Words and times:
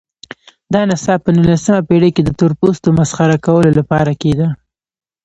دا 0.73 0.81
نڅا 0.89 1.15
په 1.23 1.29
نولسمه 1.35 1.79
پېړۍ 1.87 2.11
کې 2.15 2.21
د 2.25 2.29
تورپوستو 2.39 2.89
مسخره 2.99 3.37
کولو 3.45 3.69
لپاره 3.79 4.11
کېده. 4.21 4.47